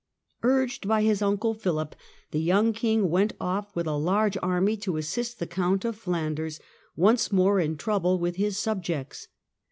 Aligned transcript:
French 0.39 0.49
in 0.49 0.49
Urged 0.63 0.87
by 0.87 1.03
his 1.03 1.21
Uncle 1.21 1.53
Philip, 1.53 1.95
the 2.31 2.41
young 2.41 2.73
King 2.73 3.11
went 3.11 3.33
off 3.39 3.65
in 3.67 3.73
Flanders 3.73 3.75
with 3.75 3.85
a 3.85 3.97
large 3.97 4.37
army 4.41 4.75
to 4.77 4.97
assist 4.97 5.37
the 5.37 5.45
Count 5.45 5.85
of 5.85 5.95
Flanders, 5.95 6.59
once 6.95 7.31
more 7.31 7.59
in 7.59 7.77
trouble 7.77 8.17
with 8.17 8.37
his 8.37 8.57
subjects. 8.57 9.27